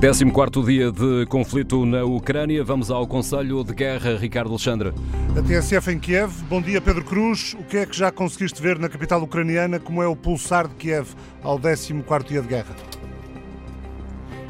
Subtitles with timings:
[0.00, 0.24] 14
[0.64, 2.64] dia de conflito na Ucrânia.
[2.64, 4.94] Vamos ao Conselho de Guerra, Ricardo Alexandre.
[5.36, 6.32] A TSF em Kiev.
[6.48, 7.54] Bom dia, Pedro Cruz.
[7.60, 9.78] O que é que já conseguiste ver na capital ucraniana?
[9.78, 11.10] Como é o pulsar de Kiev
[11.42, 11.92] ao 14
[12.26, 12.74] dia de guerra?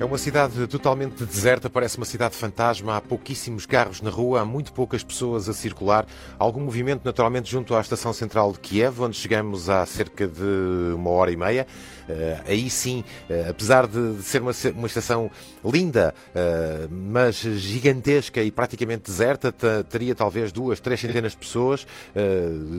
[0.01, 2.97] É uma cidade totalmente deserta, parece uma cidade fantasma.
[2.97, 6.07] Há pouquíssimos carros na rua, há muito poucas pessoas a circular.
[6.39, 11.11] Algum movimento, naturalmente, junto à estação central de Kiev, onde chegamos há cerca de uma
[11.11, 11.67] hora e meia.
[12.11, 15.31] Uh, aí sim, uh, apesar de, ser uma, uma estação
[15.65, 19.53] linda, uh, mas gigantesca e praticamente deserta,
[19.89, 21.87] teria talvez duas, três centenas de pessoas.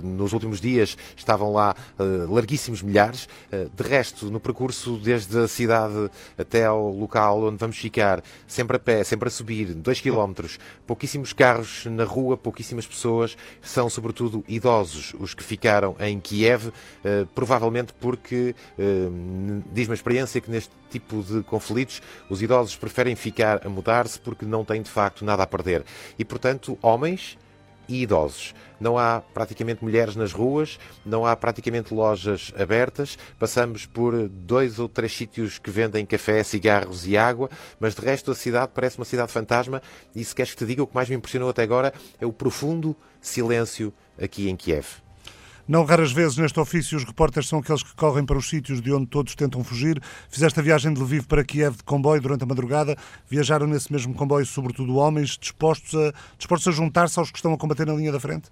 [0.03, 1.75] nos últimos dias estavam lá
[2.29, 3.27] larguíssimos milhares.
[3.51, 8.79] de resto, no percurso desde a cidade até ao local onde vamos ficar, sempre a
[8.79, 10.33] pé, sempre a subir, 2 km,
[10.85, 16.71] pouquíssimos carros na rua, pouquíssimas pessoas, são sobretudo idosos os que ficaram em Kiev,
[17.33, 18.55] provavelmente porque
[19.71, 24.45] diz-me a experiência que neste tipo de conflitos os idosos preferem ficar a mudar-se porque
[24.45, 25.83] não têm de facto nada a perder.
[26.17, 27.37] E portanto, homens
[27.87, 28.55] e idosos.
[28.79, 33.17] Não há praticamente mulheres nas ruas, não há praticamente lojas abertas.
[33.37, 38.31] Passamos por dois ou três sítios que vendem café, cigarros e água, mas de resto
[38.31, 39.81] a cidade parece uma cidade fantasma.
[40.15, 42.33] E se queres que te diga, o que mais me impressionou até agora é o
[42.33, 45.01] profundo silêncio aqui em Kiev.
[45.71, 48.91] Não raras vezes neste ofício os repórteres são aqueles que correm para os sítios de
[48.91, 50.03] onde todos tentam fugir.
[50.27, 52.97] Fizeste a viagem de Lviv para Kiev de comboio durante a madrugada.
[53.29, 57.57] Viajaram nesse mesmo comboio sobretudo homens dispostos a, dispostos a juntar-se aos que estão a
[57.57, 58.49] combater na linha da frente?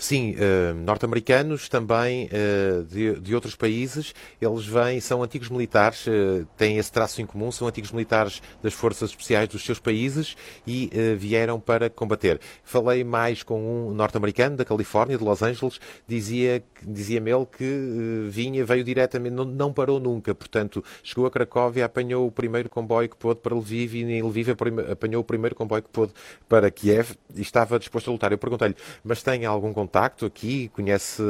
[0.00, 4.14] Sim, uh, norte-americanos, também uh, de, de, outros países.
[4.40, 8.72] Eles vêm, são antigos militares, uh, têm esse traço em comum, são antigos militares das
[8.72, 12.40] forças especiais dos seus países e vieram para combater.
[12.64, 18.64] Falei mais com um norte-americano da Califórnia, de Los Angeles, dizia dizia-me ele que vinha,
[18.64, 20.34] veio diretamente, não, não, parou nunca.
[20.34, 24.48] Portanto, chegou a Cracóvia, apanhou o primeiro comboio que pôde para Lviv e em Lviv
[24.90, 26.12] apanhou o primeiro comboio que pôde
[26.48, 28.32] para Kiev e estava disposto a lutar.
[28.32, 29.74] Eu perguntei-lhe, mas tem algum?
[29.90, 30.68] Contacto aqui?
[30.68, 31.22] Conhece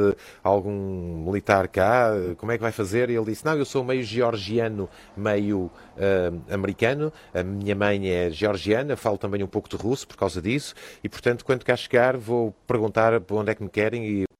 [0.43, 2.11] algum militar cá?
[2.37, 3.09] Como é que vai fazer?
[3.09, 7.11] E ele disse: Não, eu sou meio georgiano, meio uh, americano.
[7.33, 10.75] A minha mãe é georgiana, falo também um pouco de russo por causa disso.
[11.03, 14.30] E portanto, quando cá chegar, vou perguntar onde é que me querem e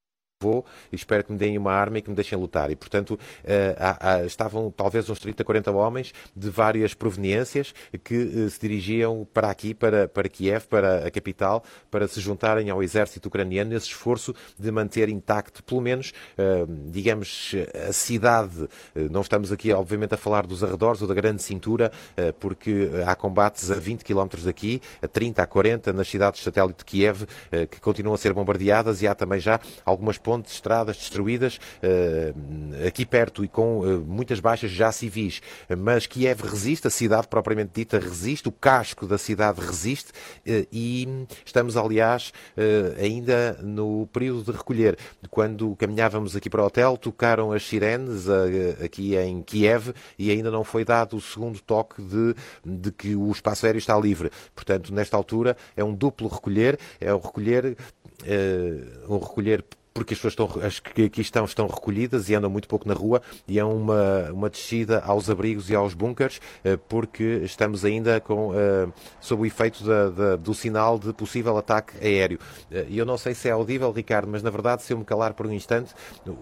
[0.41, 2.72] vou e espero que me deem uma arma e que me deixem lutar.
[2.72, 8.59] E, portanto, uh, estavam talvez uns 30, 40 homens de várias proveniências que uh, se
[8.59, 13.69] dirigiam para aqui, para, para Kiev, para a capital, para se juntarem ao exército ucraniano
[13.69, 17.56] nesse esforço de manter intacto, pelo menos, uh, digamos,
[17.88, 18.68] a cidade.
[19.12, 21.91] não estamos aqui, obviamente, a falar dos arredores ou da grande cintura,
[22.40, 26.85] porque há combates a 20 km daqui, a 30, a 40, nas cidades satélite de
[26.85, 27.25] Kiev,
[27.69, 32.87] que continuam a ser bombardeadas e há também já algumas pontes pontes, estradas destruídas, uh,
[32.87, 35.41] aqui perto e com uh, muitas baixas já civis.
[35.77, 41.25] Mas Kiev resiste, a cidade propriamente dita resiste, o casco da cidade resiste uh, e
[41.45, 42.31] estamos, aliás,
[42.97, 44.97] ainda no período de recolher.
[45.29, 48.27] Quando caminhávamos aqui para o hotel, tocaram as sirenes
[48.83, 53.29] aqui em Kiev e ainda não foi dado o segundo toque de, de que o
[53.31, 54.31] espaço aéreo está livre.
[54.55, 57.75] Portanto, nesta altura é um duplo recolher, é o recolher,
[59.09, 59.63] um recolher
[59.94, 62.94] porque as pessoas estão, as que aqui estão estão recolhidas e andam muito pouco na
[62.94, 68.19] rua e é uma, uma descida aos abrigos e aos bunkers eh, porque estamos ainda
[68.22, 68.88] com, eh,
[69.19, 72.40] sob o efeito da, da, do sinal de possível ataque aéreo.
[72.72, 75.03] Eh, e eu não sei se é audível, Ricardo, mas na verdade, se eu me
[75.03, 75.94] calar por um instante,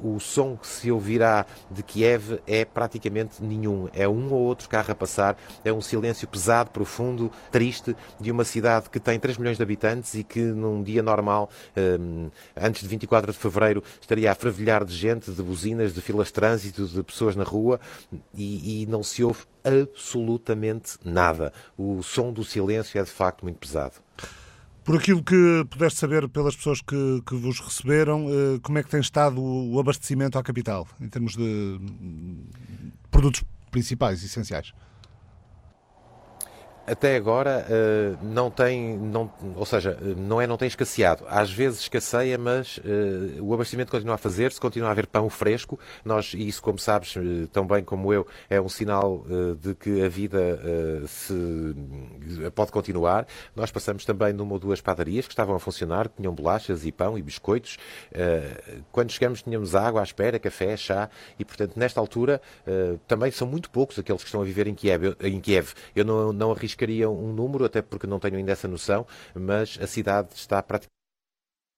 [0.03, 3.89] o som que se ouvirá de Kiev é praticamente nenhum.
[3.93, 8.43] É um ou outro carro a passar, é um silêncio pesado, profundo, triste, de uma
[8.43, 11.49] cidade que tem 3 milhões de habitantes e que num dia normal,
[12.55, 16.33] antes de 24 de fevereiro estaria a fervilhar de gente, de buzinas, de filas de
[16.33, 17.79] trânsito, de pessoas na rua
[18.33, 21.53] e, e não se ouve absolutamente nada.
[21.77, 23.95] O som do silêncio é de facto muito pesado.
[24.83, 28.89] Por aquilo que pudeste saber pelas pessoas que, que vos receberam, eh, como é que
[28.89, 31.79] tem estado o abastecimento à capital, em termos de
[33.11, 34.73] produtos principais, essenciais?
[36.91, 41.23] Até agora uh, não tem, não, ou seja, eh, não é não tem escasseado.
[41.27, 45.79] Às vezes escasseia, mas uh, o abastecimento continua a fazer-se, continua a haver pão fresco.
[46.03, 49.23] Nós, e isso, como sabes, uh, tão bem como eu, é um sinal
[49.61, 50.59] de que a vida
[51.07, 51.33] se,
[52.55, 53.27] pode continuar.
[53.55, 56.91] Nós passamos também numa ou duas padarias que estavam a funcionar, que tinham bolachas e
[56.91, 57.77] pão e biscoitos.
[58.91, 62.41] quando chegamos tínhamos água à espera, café, chá, e portanto, nesta altura,
[63.07, 65.03] também são muito poucos aqueles que estão a viver em Kiev.
[65.03, 65.73] Eu, em Kiev.
[65.95, 69.05] eu não, não arrisco arriscaria um número, até porque não tenho ainda essa noção,
[69.35, 70.99] mas a cidade está praticamente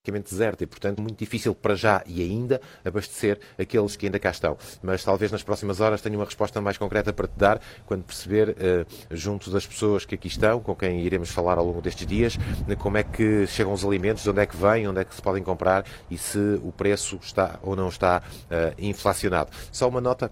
[0.04, 4.32] praticamente deserta e, portanto, muito difícil para já e ainda abastecer aqueles que ainda cá
[4.32, 4.58] estão.
[4.82, 8.56] Mas talvez nas próximas horas tenha uma resposta mais concreta para te dar quando perceber,
[8.60, 12.36] eh, junto das pessoas que aqui estão, com quem iremos falar ao longo destes dias,
[12.80, 15.22] como é que chegam os alimentos, de onde é que vêm, onde é que se
[15.22, 19.52] podem comprar e se o preço está ou não está uh, inflacionado.
[19.72, 20.32] Só uma nota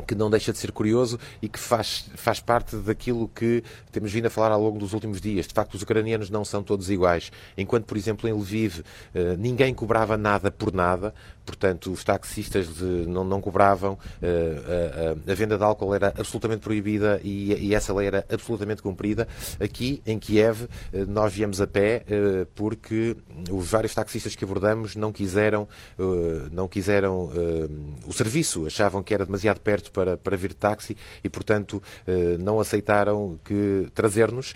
[0.00, 3.62] que não deixa de ser curioso e que faz, faz parte daquilo que
[3.92, 5.46] temos vindo a falar ao longo dos últimos dias.
[5.46, 7.30] De facto, os ucranianos não são todos iguais.
[7.56, 8.80] Enquanto, por exemplo, em Lviv
[9.14, 11.14] eh, ninguém cobrava nada por nada,
[11.44, 17.74] portanto, os taxistas não, não cobravam, eh, a, venda de álcool era absolutamente proibida e,
[17.74, 19.26] essa lei era absolutamente cumprida.
[19.58, 22.04] Aqui, em Kiev, eh, nós viemos a pé
[22.54, 23.16] porque
[23.50, 25.68] os vários taxistas que abordamos não quiseram,
[26.52, 27.30] não quiseram
[28.06, 32.36] o serviço, achavam que era demasiado perto para, para vir de táxi e, portanto, eh,
[32.38, 34.54] não aceitaram que trazer-nos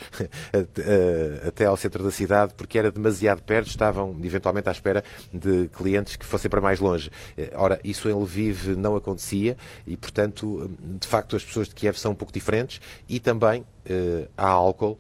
[1.47, 6.17] até ao centro da cidade porque era demasiado perto, estavam eventualmente à espera de clientes
[6.17, 7.11] que fossem para mais longe.
[7.37, 10.71] Eh, ora, isso em Lviv não acontecia e, portanto,
[11.01, 14.99] de facto, as pessoas de Kiev são um pouco diferentes e também eh, há álcool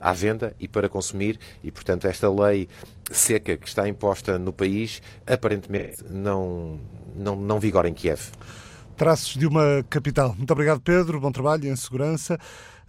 [0.00, 2.68] à venda e para consumir, e portanto esta lei
[3.10, 6.80] seca que está imposta no país aparentemente não,
[7.14, 8.30] não, não vigora em Kiev.
[9.00, 10.34] Traços de uma capital.
[10.36, 11.18] Muito obrigado, Pedro.
[11.18, 12.38] Bom trabalho em segurança.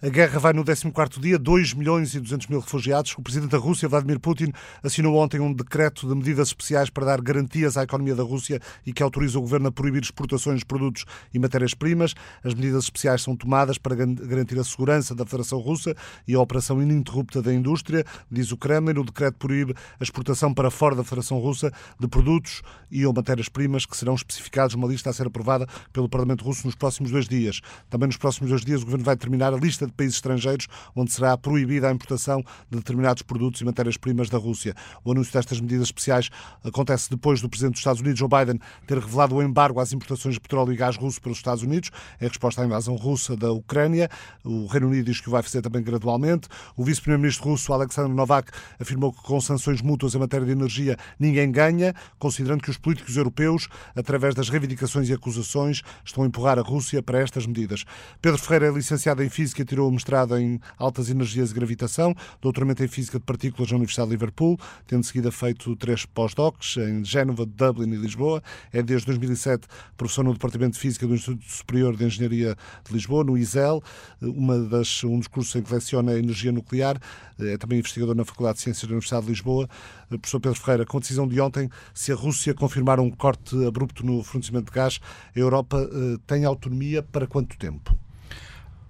[0.04, 3.14] A guerra vai no 14º dia, 2 milhões e 200 mil refugiados.
[3.16, 4.52] O presidente da Rússia, Vladimir Putin,
[4.82, 8.92] assinou ontem um decreto de medidas especiais para dar garantias à economia da Rússia e
[8.92, 12.14] que autoriza o governo a proibir exportações de produtos e matérias-primas.
[12.42, 15.94] As medidas especiais são tomadas para garantir a segurança da Federação Russa
[16.26, 18.98] e a operação ininterrupta da indústria, diz o Kremlin.
[18.98, 21.70] O decreto proíbe a exportação para fora da Federação Russa
[22.00, 22.60] de produtos
[22.90, 26.74] e ou matérias-primas que serão especificados numa lista a ser aprovada pelo Parlamento Russo nos
[26.74, 27.60] próximos dois dias.
[27.88, 30.66] Também nos próximos dois dias o governo vai terminar a lista de de países estrangeiros,
[30.94, 34.74] onde será proibida a importação de determinados produtos e matérias-primas da Rússia.
[35.04, 36.30] O anúncio destas medidas especiais
[36.64, 40.34] acontece depois do Presidente dos Estados Unidos, Joe Biden, ter revelado o embargo às importações
[40.34, 41.90] de petróleo e gás russo pelos Estados Unidos,
[42.20, 44.08] em resposta à invasão russa da Ucrânia.
[44.44, 46.48] O Reino Unido diz que o vai fazer também gradualmente.
[46.76, 51.50] O vice-primeiro-ministro russo, Alexander Novak, afirmou que com sanções mútuas em matéria de energia ninguém
[51.50, 56.62] ganha, considerando que os políticos europeus, através das reivindicações e acusações, estão a empurrar a
[56.62, 57.84] Rússia para estas medidas.
[58.20, 62.14] Pedro Ferreira é licenciado em Física e tirou tirou mestrado em altas energias de gravitação,
[62.40, 67.04] doutoramento em física de partículas na Universidade de Liverpool, tendo seguida feito três pós-docs em
[67.04, 68.42] Génova, Dublin e Lisboa.
[68.72, 73.24] É desde 2007 professor no Departamento de Física do Instituto Superior de Engenharia de Lisboa,
[73.24, 73.82] no ISEL,
[74.20, 77.00] uma das, um dos cursos em que leciona energia nuclear.
[77.40, 79.68] É também investigador na Faculdade de Ciências da Universidade de Lisboa.
[80.08, 84.06] Professor Pedro Ferreira, com a decisão de ontem, se a Rússia confirmar um corte abrupto
[84.06, 85.00] no fornecimento de gás,
[85.34, 87.96] a Europa eh, tem autonomia para quanto tempo?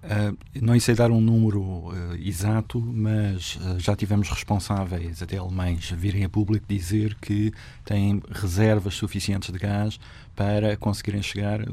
[0.03, 5.91] Uh, não sei dar um número uh, exato, mas uh, já tivemos responsáveis, até alemães,
[5.91, 7.53] virem a público dizer que
[7.85, 9.97] têm reservas suficientes de gás
[10.35, 11.65] para conseguirem chegar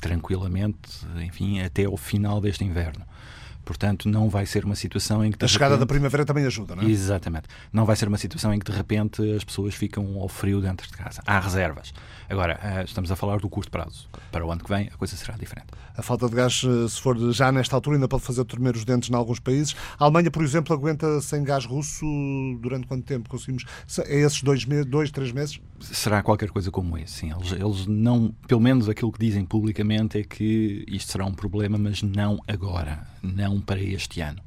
[0.00, 3.04] tranquilamente, enfim, até ao final deste inverno.
[3.68, 5.44] Portanto, não vai ser uma situação em que.
[5.44, 5.86] A chegada repente...
[5.86, 6.86] da primavera também ajuda, não é?
[6.86, 7.48] Exatamente.
[7.70, 10.86] Não vai ser uma situação em que de repente as pessoas ficam ao frio dentro
[10.86, 11.22] de casa.
[11.26, 11.92] Há reservas.
[12.30, 14.08] Agora, eh, estamos a falar do curto prazo.
[14.32, 15.66] Para o ano que vem, a coisa será diferente.
[15.94, 18.86] A falta de gás, eh, se for já nesta altura, ainda pode fazer tremer os
[18.86, 19.76] dentes em alguns países.
[19.98, 22.06] A Alemanha, por exemplo, aguenta sem gás russo
[22.62, 23.28] durante quanto tempo?
[23.28, 23.66] Conseguimos.
[24.06, 25.60] É esses dois, meses, dois três meses?
[25.80, 27.32] Será qualquer coisa como esse, sim.
[27.32, 28.34] Eles, eles não.
[28.46, 33.06] Pelo menos aquilo que dizem publicamente é que isto será um problema, mas não agora.
[33.22, 34.42] Não para este ano.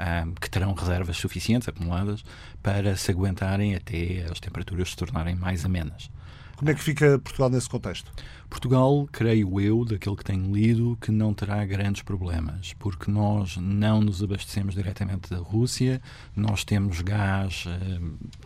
[0.00, 2.24] Um, que terão reservas suficientes acumuladas
[2.62, 6.10] para se aguentarem até as temperaturas se tornarem mais amenas.
[6.60, 8.12] Como é que fica Portugal nesse contexto?
[8.50, 14.02] Portugal, creio eu, daquilo que tenho lido, que não terá grandes problemas, porque nós não
[14.02, 16.02] nos abastecemos diretamente da Rússia,
[16.36, 18.00] nós temos gás, eh,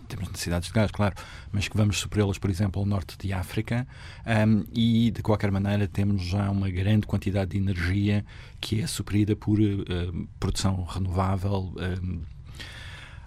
[0.06, 1.16] temos necessidades de gás, claro,
[1.50, 3.84] mas que vamos supri-las, por exemplo, ao norte de África,
[4.72, 8.24] e de qualquer maneira temos já uma grande quantidade de energia
[8.60, 11.74] que é suprida por uh, produção renovável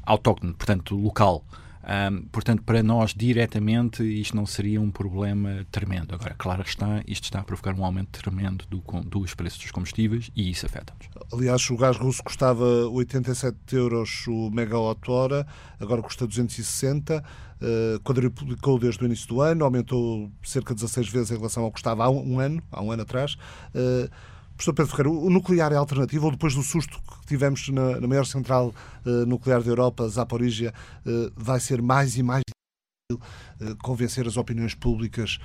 [0.05, 1.43] autóctone, portanto, local.
[1.87, 6.13] Um, portanto, para nós diretamente isto não seria um problema tremendo.
[6.13, 9.71] Agora, claro que está, isto está a provocar um aumento tremendo do, dos preços dos
[9.71, 11.07] combustíveis e isso afeta-nos.
[11.31, 15.47] Aliás, o gás russo custava 87 euros o megawatt-hora,
[15.79, 21.31] agora custa 260, uh, quadruplicou desde o início do ano, aumentou cerca de 16 vezes
[21.31, 23.35] em relação ao que custava há um, um ano, há um ano atrás.
[23.73, 24.09] Uh,
[24.57, 28.07] Professor Pedro Ferreira, o nuclear é alternativo ou depois do susto que tivemos na, na
[28.07, 28.73] maior central
[29.05, 30.73] uh, nuclear da Europa, Zaporizhia,
[31.05, 35.37] uh, vai ser mais e mais difícil uh, convencer as opiniões públicas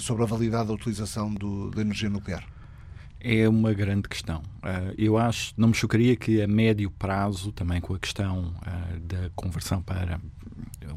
[0.00, 2.44] sobre a validade da utilização do, da energia nuclear?
[3.20, 4.42] É uma grande questão.
[4.98, 8.52] eu acho, não me chocaria que a médio prazo, também com a questão
[9.02, 10.20] da conversão para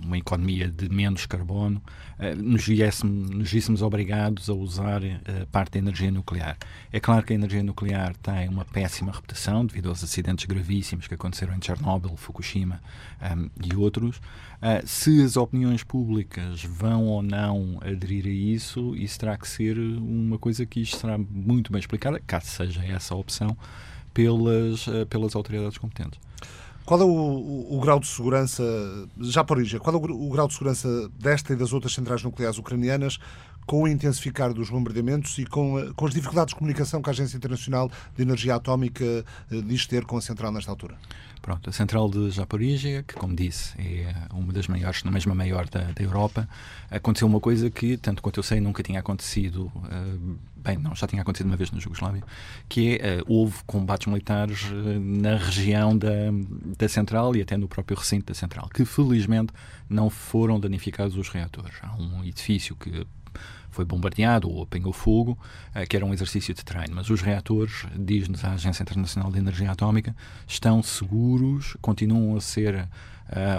[0.03, 1.81] uma economia de menos carbono,
[2.19, 6.58] uh, nos, viéssemos, nos víssemos obrigados a usar uh, parte da energia nuclear.
[6.91, 11.13] É claro que a energia nuclear tem uma péssima reputação devido aos acidentes gravíssimos que
[11.13, 12.81] aconteceram em Chernobyl, Fukushima
[13.22, 14.17] um, e outros.
[14.17, 19.77] Uh, se as opiniões públicas vão ou não aderir a isso, isso terá que ser
[19.77, 23.58] uma coisa que isto será muito bem explicada, caso seja essa a opção,
[24.13, 26.19] pelas, pelas autoridades competentes.
[26.89, 28.63] Qual é o, o, o, grau de segurança,
[29.19, 30.88] já por origem, qual é o, o, grau de segurança
[31.19, 33.19] desta e das outras centrais nucleares ucranianas
[33.69, 37.38] com o intensificar dos bombardeamentos e com, com as dificuldades de comunicação que a Agência
[37.38, 39.23] Internacional de Energia Atómica eh,
[39.63, 40.97] diz ter com a central nesta altura?
[41.39, 45.69] Pronto, a central de Zaporizhia, que como disse é uma das maiores, na mesma maior
[45.69, 46.49] da, da, Europa,
[46.89, 51.07] aconteceu uma coisa que, tanto quanto eu sei, nunca tinha acontecido, uh, bem, não, já
[51.07, 52.23] tinha acontecido uma vez na Jugoslávia,
[52.67, 56.09] que é, uh, houve combates militares uh, na região da,
[56.77, 59.53] da central e até no próprio recinto da central, que felizmente
[59.88, 61.75] não foram danificados os reatores.
[61.81, 63.05] Há um edifício que
[63.79, 65.38] foi bombardeado ou apanhou fogo,
[65.74, 66.95] uh, que era um exercício de treino.
[66.95, 70.13] Mas os reatores, diz-nos a Agência Internacional de Energia Atómica,
[70.45, 72.89] estão seguros, continuam a ser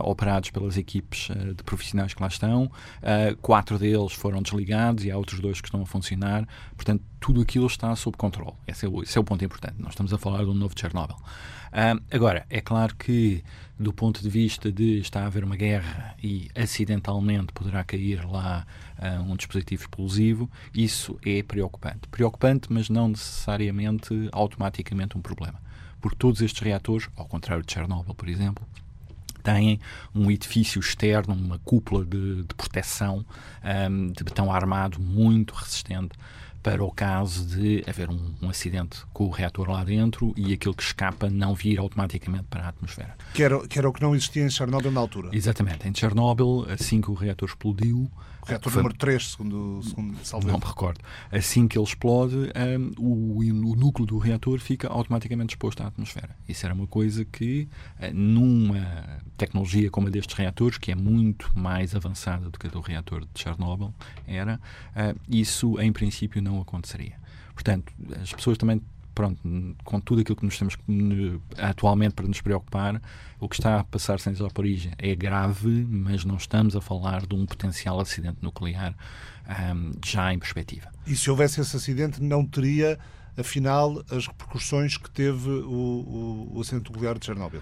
[0.05, 2.65] operados pelas equipes uh, de profissionais que lá estão.
[2.65, 6.47] Uh, quatro deles foram desligados e há outros dois que estão a funcionar.
[6.75, 8.55] Portanto, tudo aquilo está sob controle.
[8.67, 9.75] Esse é o, esse é o ponto importante.
[9.79, 11.17] Nós estamos a falar de um novo Chernobyl.
[12.11, 13.45] agora, é claro que,
[13.79, 18.67] do ponto de vista de está a haver uma guerra e acidentalmente poderá cair lá
[19.29, 22.09] um dispositivo explosivo, isso é preocupante.
[22.11, 25.61] Preocupante, mas não necessariamente automaticamente um problema.
[26.01, 28.67] Porque todos estes reatores, ao contrário de Chernobyl, por exemplo,
[29.53, 29.81] têm
[30.15, 33.25] um edifício externo, uma cúpula de, de proteção
[33.91, 36.17] um, de betão armado muito resistente
[36.63, 40.75] para o caso de haver um, um, acidente com o reator lá dentro e aquilo
[40.75, 43.17] que escapa não vir automaticamente para a atmosfera.
[43.33, 45.31] Que era, que era o que não existia em Chernobyl na altura.
[45.33, 45.89] Exatamente.
[45.89, 48.11] Em Chernobyl, assim que o reator explodiu,
[48.47, 51.01] Reator número 3, segundo, segundo Não me recordo.
[51.31, 56.37] Assim que ele explode, um, o, o, núcleo do reator fica automaticamente exposto à atmosfera.
[56.49, 57.69] Isso era uma coisa que,
[57.99, 62.71] uh, numa tecnologia como a destes reatores, que é muito mais avançada do que a
[62.71, 63.95] do reator de Chernobyl,
[64.27, 64.61] era,
[64.97, 67.19] uh, isso em princípio não aconteceria.
[67.55, 68.81] Portanto, as pessoas também
[69.21, 70.79] pronto, com tudo aquilo que nos temos
[71.59, 73.01] atualmente para nos preocupar,
[73.39, 77.35] o que está a passar sem Zaporizhia é grave, mas não estamos a falar de
[77.35, 78.95] um potencial acidente nuclear
[79.75, 80.91] um, já em perspectiva.
[81.07, 82.99] E se houvesse esse acidente, não teria,
[83.37, 87.61] afinal, as repercussões que teve o, o acidente nuclear de Chernobyl?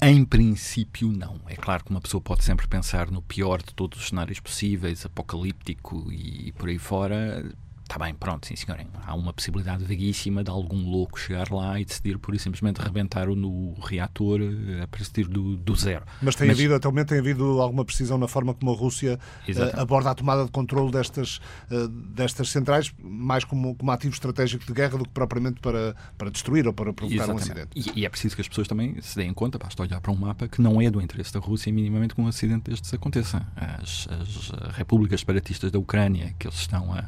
[0.00, 1.38] Em princípio, não.
[1.46, 5.06] É claro que uma pessoa pode sempre pensar no pior de todos os cenários possíveis,
[5.06, 7.44] apocalíptico e por aí fora
[7.92, 8.80] Está bem, pronto, sim senhor.
[9.04, 13.36] Há uma possibilidade vaguíssima de algum louco chegar lá e decidir por simplesmente rebentar o
[13.36, 16.02] no reator eh, a partir do, do zero.
[16.22, 16.56] Mas tem Mas...
[16.56, 20.46] havido, atualmente tem havido alguma precisão na forma como a Rússia uh, aborda a tomada
[20.46, 21.36] de controle destas,
[21.70, 26.30] uh, destas centrais, mais como, como ativo estratégico de guerra do que propriamente para, para
[26.30, 27.50] destruir ou para provocar Exatamente.
[27.50, 27.92] um acidente.
[27.94, 30.16] E, e, é preciso que as pessoas também se deem conta, basta olhar para um
[30.16, 33.46] mapa, que não é do interesse da Rússia minimamente que um acidente destes aconteça.
[33.54, 37.06] As, as repúblicas separatistas da Ucrânia, que eles estão a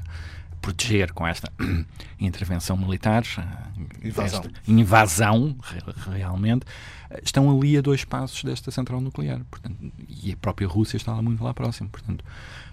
[0.65, 1.53] proteger com esta
[2.19, 3.23] intervenção militar,
[4.03, 5.57] invasão, invasão
[6.11, 6.65] realmente,
[7.23, 9.43] estão ali a dois passos desta central nuclear.
[9.51, 9.77] Portanto,
[10.09, 11.91] e a própria Rússia está lá muito lá próximo.
[11.91, 12.25] Portanto,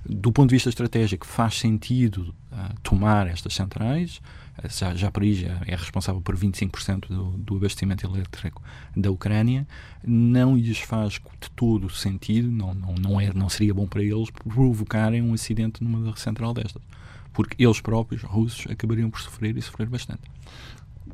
[0.05, 4.21] do ponto de vista estratégico, faz sentido uh, tomar estas centrais.
[4.69, 8.61] Já, já Paris é responsável por 25% do, do abastecimento elétrico
[8.95, 9.67] da Ucrânia.
[10.01, 14.29] Não lhes faz de todo sentido, não, não, não, é, não seria bom para eles
[14.29, 16.81] provocarem um acidente numa central destas
[17.33, 20.21] porque eles próprios, russos, acabariam por sofrer e sofrer bastante.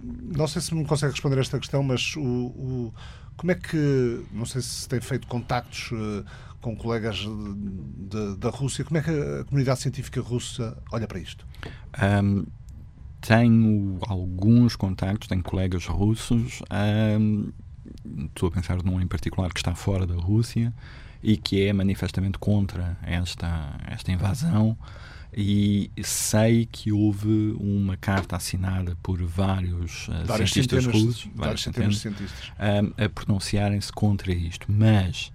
[0.01, 2.93] Não sei se me consegue responder esta questão, mas o, o
[3.35, 6.25] como é que, não sei se tem feito contactos uh,
[6.59, 11.19] com colegas de, de, da Rússia, como é que a comunidade científica russa olha para
[11.19, 11.45] isto?
[12.23, 12.45] Um,
[13.21, 16.61] tenho alguns contactos, tenho colegas russos,
[17.19, 17.51] um,
[18.25, 20.73] estou a pensar num em particular que está fora da Rússia
[21.21, 24.77] e que é manifestamente contra esta, esta invasão
[25.35, 31.99] e sei que houve uma carta assinada por vários uh, cientistas russos, vários centenas de
[31.99, 34.65] cientistas, uh, a pronunciarem-se contra isto.
[34.69, 35.31] Mas,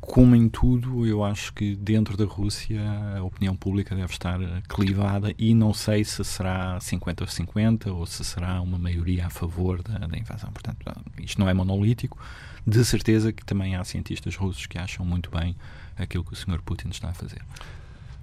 [0.00, 2.80] como em tudo, eu acho que dentro da Rússia
[3.18, 4.38] a opinião pública deve estar
[4.68, 9.30] clivada e não sei se será 50 ou 50 ou se será uma maioria a
[9.30, 10.50] favor da, da invasão.
[10.52, 10.78] Portanto,
[11.18, 12.18] isto não é monolítico.
[12.66, 15.54] De certeza que também há cientistas russos que acham muito bem
[15.96, 16.62] aquilo que o Sr.
[16.64, 17.42] Putin está a fazer.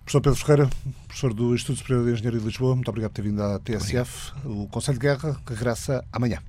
[0.03, 0.69] Professor Pedro Ferreira,
[1.07, 4.31] professor do Instituto Superior de Engenharia de Lisboa, muito obrigado por ter vindo à TSF.
[4.37, 4.63] Obrigado.
[4.63, 6.41] O Conselho de Guerra regressa amanhã.